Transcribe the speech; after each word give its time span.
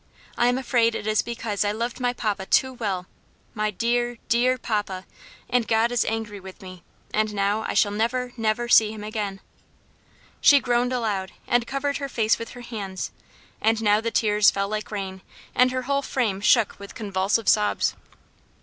I 0.35 0.47
am 0.47 0.57
afraid 0.57 0.95
it 0.95 1.05
is 1.05 1.21
because 1.21 1.63
I 1.63 1.71
loved 1.71 1.99
my 1.99 2.11
papa 2.11 2.47
too 2.47 2.73
well, 2.73 3.05
my 3.53 3.69
dear, 3.69 4.17
dear 4.29 4.57
papa 4.57 5.05
and 5.47 5.67
God 5.67 5.91
is 5.91 6.03
angry 6.05 6.39
with 6.39 6.59
me 6.63 6.81
and 7.13 7.35
now 7.35 7.61
I 7.67 7.75
shall 7.75 7.91
never, 7.91 8.33
never 8.35 8.67
see 8.67 8.91
him 8.91 9.03
again," 9.03 9.41
She 10.39 10.59
groaned 10.59 10.91
aloud, 10.91 11.33
and 11.47 11.67
covered 11.67 11.97
her 11.97 12.09
face 12.09 12.39
with 12.39 12.53
her 12.57 12.61
hands; 12.61 13.11
and 13.61 13.79
now 13.79 14.01
the 14.01 14.09
tears 14.09 14.49
fell 14.49 14.69
like 14.69 14.89
rain, 14.89 15.21
and 15.53 15.69
her 15.69 15.83
whole 15.83 16.01
frame 16.01 16.41
shook 16.41 16.79
with 16.79 16.95
convulsive 16.95 17.47
sobs. 17.47 17.95